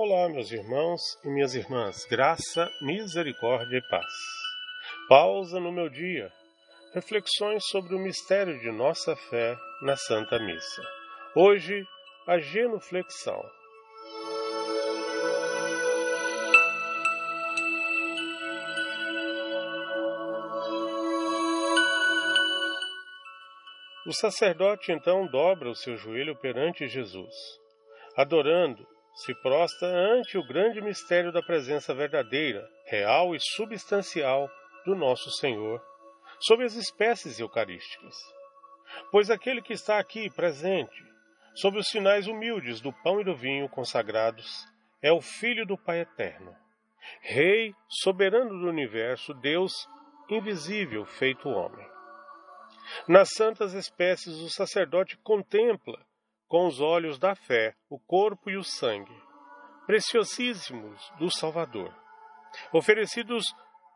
[0.00, 4.06] Olá, meus irmãos e minhas irmãs, graça, misericórdia e paz.
[5.08, 6.32] Pausa no meu dia.
[6.94, 10.82] Reflexões sobre o mistério de nossa fé na Santa Missa.
[11.34, 11.84] Hoje,
[12.28, 13.44] a genuflexão.
[24.06, 27.34] O sacerdote então dobra o seu joelho perante Jesus,
[28.16, 28.86] adorando
[29.24, 34.48] se prostra ante o grande mistério da presença verdadeira, real e substancial
[34.84, 35.82] do nosso Senhor,
[36.40, 38.14] sob as espécies eucarísticas.
[39.10, 41.04] Pois aquele que está aqui presente,
[41.54, 44.64] sob os sinais humildes do pão e do vinho consagrados,
[45.02, 46.54] é o Filho do Pai Eterno,
[47.20, 49.72] Rei soberano do universo, Deus
[50.28, 51.86] invisível feito homem.
[53.08, 55.98] Nas santas espécies, o sacerdote contempla
[56.48, 59.14] com os olhos da fé o corpo e o sangue,
[59.86, 61.94] preciosíssimos do Salvador,
[62.72, 63.44] oferecidos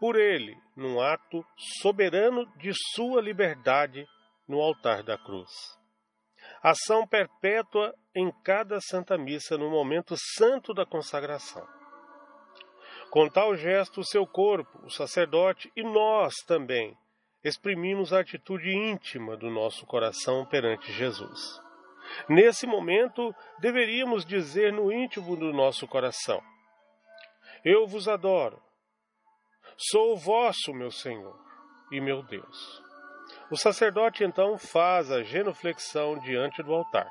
[0.00, 1.44] por ele num ato
[1.80, 4.06] soberano de sua liberdade
[4.48, 5.50] no altar da cruz.
[6.62, 11.66] Ação perpétua em cada Santa Missa no momento santo da consagração.
[13.10, 16.96] Com tal gesto, o seu corpo, o sacerdote e nós também
[17.42, 21.60] exprimimos a atitude íntima do nosso coração perante Jesus.
[22.28, 26.42] Nesse momento, deveríamos dizer no íntimo do nosso coração:
[27.64, 28.60] Eu vos adoro.
[29.76, 31.38] Sou vosso, meu Senhor
[31.90, 32.82] e meu Deus.
[33.50, 37.10] O sacerdote então faz a genuflexão diante do altar.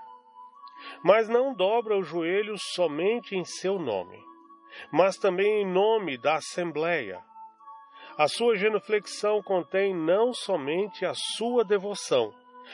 [1.03, 4.17] Mas não dobra os joelhos somente em seu nome,
[4.91, 7.21] mas também em nome da Assembleia.
[8.17, 12.33] A sua genuflexão contém não somente a sua devoção,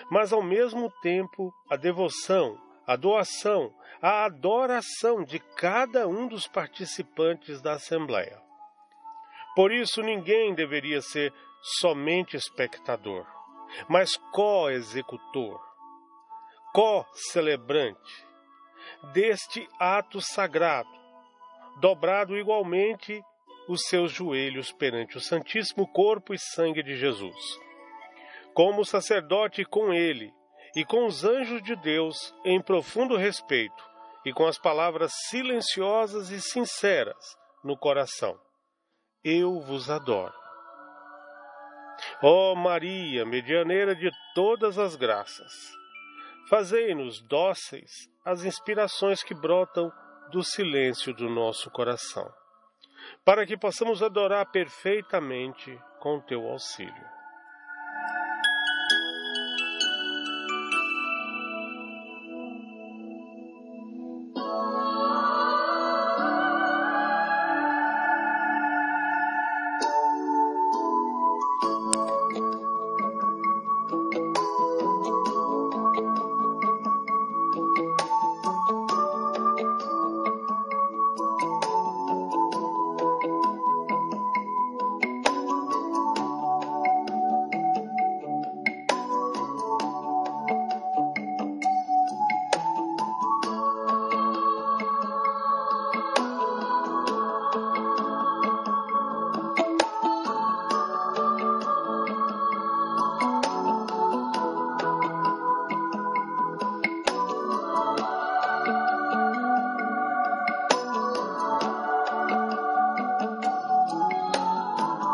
[0.09, 7.61] mas ao mesmo tempo a devoção, a doação, a adoração de cada um dos participantes
[7.61, 8.41] da Assembleia.
[9.55, 11.33] Por isso, ninguém deveria ser
[11.79, 13.25] somente espectador,
[13.87, 15.59] mas co-executor,
[16.73, 18.25] co-celebrante
[19.13, 20.89] deste ato sagrado,
[21.79, 23.23] dobrado igualmente
[23.67, 27.64] os seus joelhos perante o Santíssimo Corpo e Sangue de Jesus
[28.55, 30.33] como sacerdote com ele
[30.73, 33.83] e com os anjos de Deus em profundo respeito
[34.25, 38.39] e com as palavras silenciosas e sinceras no coração:
[39.23, 40.33] Eu vos adoro.
[42.23, 45.51] Ó oh Maria, medianeira de todas as graças,
[46.49, 47.91] fazei-nos dóceis
[48.23, 49.91] às inspirações que brotam
[50.31, 52.29] do silêncio do nosso coração,
[53.25, 57.14] para que possamos adorar perfeitamente com teu auxílio.